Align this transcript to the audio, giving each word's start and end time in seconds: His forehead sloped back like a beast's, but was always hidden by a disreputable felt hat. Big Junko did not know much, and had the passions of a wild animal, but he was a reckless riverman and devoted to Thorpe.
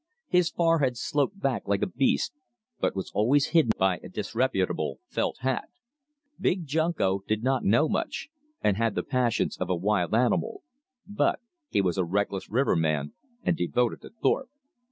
His 0.29 0.49
forehead 0.49 0.97
sloped 0.97 1.39
back 1.39 1.67
like 1.67 1.83
a 1.83 1.85
beast's, 1.85 2.33
but 2.79 2.95
was 2.95 3.11
always 3.13 3.49
hidden 3.53 3.69
by 3.77 3.97
a 4.01 4.09
disreputable 4.09 4.99
felt 5.07 5.37
hat. 5.41 5.69
Big 6.39 6.65
Junko 6.65 7.19
did 7.27 7.43
not 7.43 7.63
know 7.63 7.87
much, 7.87 8.29
and 8.63 8.77
had 8.77 8.95
the 8.95 9.03
passions 9.03 9.57
of 9.59 9.69
a 9.69 9.75
wild 9.75 10.15
animal, 10.15 10.63
but 11.05 11.39
he 11.69 11.81
was 11.81 11.99
a 11.99 12.03
reckless 12.03 12.49
riverman 12.49 13.13
and 13.43 13.55
devoted 13.55 14.01
to 14.01 14.09
Thorpe. 14.09 14.49